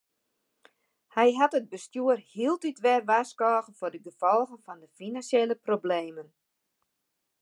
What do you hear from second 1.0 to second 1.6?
Hy hat